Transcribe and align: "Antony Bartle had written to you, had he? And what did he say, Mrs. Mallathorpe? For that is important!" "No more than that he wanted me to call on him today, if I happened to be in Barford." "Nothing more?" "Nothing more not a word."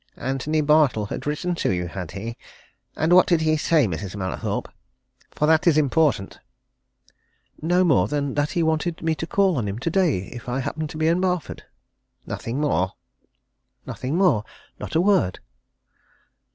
"Antony 0.17 0.61
Bartle 0.61 1.05
had 1.09 1.27
written 1.27 1.53
to 1.53 1.71
you, 1.71 1.87
had 1.87 2.13
he? 2.13 2.35
And 2.95 3.13
what 3.13 3.27
did 3.27 3.41
he 3.41 3.55
say, 3.55 3.85
Mrs. 3.85 4.15
Mallathorpe? 4.15 4.67
For 5.29 5.45
that 5.45 5.67
is 5.67 5.77
important!" 5.77 6.39
"No 7.61 7.83
more 7.83 8.07
than 8.07 8.33
that 8.33 8.53
he 8.53 8.63
wanted 8.63 9.03
me 9.03 9.13
to 9.13 9.27
call 9.27 9.57
on 9.59 9.67
him 9.67 9.77
today, 9.77 10.21
if 10.33 10.49
I 10.49 10.59
happened 10.59 10.89
to 10.89 10.97
be 10.97 11.05
in 11.07 11.21
Barford." 11.21 11.65
"Nothing 12.25 12.59
more?" 12.59 12.93
"Nothing 13.85 14.15
more 14.17 14.43
not 14.79 14.95
a 14.95 15.01
word." 15.01 15.39